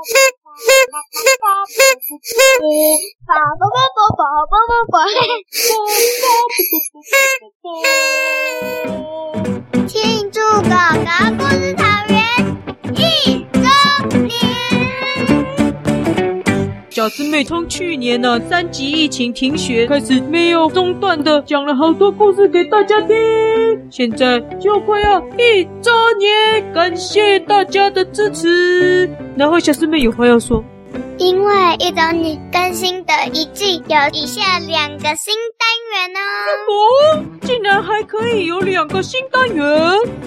[0.00, 0.06] 宝
[3.58, 4.96] 宝宝宝宝宝宝宝
[9.86, 9.92] 庆
[10.32, 12.16] 祝狗狗故事草原
[12.94, 12.98] 一
[13.52, 13.60] 周
[14.24, 14.32] 年！
[16.88, 23.14] 小狮妹从去年呢、啊、三级疫情停学开始，没有中断的讲了好多故事给大家听。
[23.90, 29.14] 现在就快要一周年，感谢大家的支持。
[29.40, 30.62] 然后小师妹有话要说。
[31.16, 36.20] 因为一周你更新的一季有以下两个新单元哦。
[36.68, 39.64] 哦，竟然还可以有两个新单元！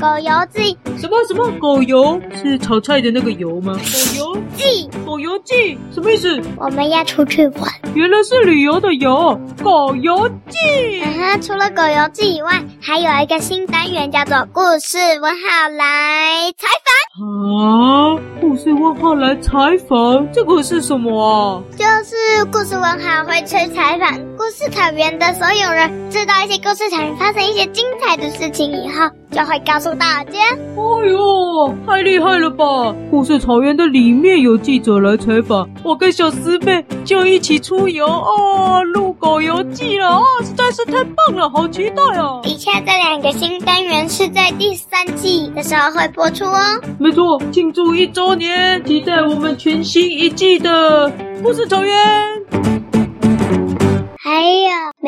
[0.00, 2.18] 狗游记什么什么狗游？
[2.34, 3.74] 是炒菜的那个游吗？
[3.74, 3.80] 狗
[4.16, 6.40] 游记，狗游记什么意思？
[6.56, 7.70] 我们要出去玩。
[7.94, 11.02] 原来是旅游的游，狗游记。
[11.42, 16.94] 除了狗游记以外，还有一个新单元叫做故事问号来采访。
[17.16, 18.13] 啊，
[18.54, 21.60] 故事问号来采访，这个是什么啊？
[21.72, 30.38] 就是故事问号会去采访故事草原的所有人，知道一些故事草原发生一些精彩的事情以后，就会告诉大家。
[30.38, 32.94] 哎呦，太厉害了吧！
[33.10, 42.42] 故事草原的里面有记者来采访，我跟小师妹就一起出游哦，录狗游记了啊，实在是太棒了，好期待啊！
[42.44, 46.60] 以下这两个新单元是在第三季的时候会播出哦。
[46.98, 51.10] 没错，庆祝一周年，期待我们全新一季的
[51.42, 52.83] 故事草原。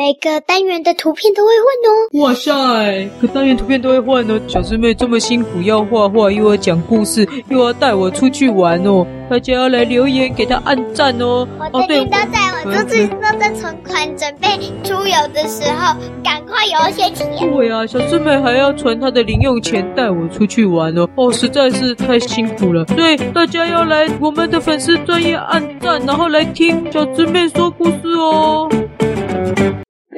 [0.07, 2.23] 每个单元的图片都会换哦。
[2.23, 4.39] 哇塞，可单元图片都会换哦。
[4.47, 9.05] 小师妹这么辛苦，要画画，又要讲故事，又要带我出去玩哦。
[9.29, 11.45] 大家要来留言给她按赞哦。
[11.73, 14.47] 我最近都在我出去都在存款，准备
[14.81, 17.53] 出游的时候，赶快有一些体验。
[17.53, 21.05] 对啊，小师妹还要存她的零用钱带我出去玩哦。
[21.15, 22.85] 哦，实在是太辛苦了。
[22.85, 28.69] 对大家要来我们的粉丝专业按赞，然后来听小师妹说故事哦。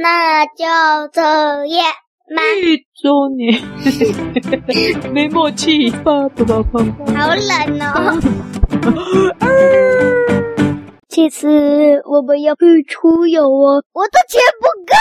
[0.02, 0.64] 那就
[1.12, 1.92] 这样
[2.36, 2.42] 吧。
[2.56, 3.62] 一周年，
[5.12, 6.80] 没默契，爸爸爸爸。
[7.18, 8.18] 好冷哦。
[11.10, 14.94] 这次我们要去出游哦，我的钱不够。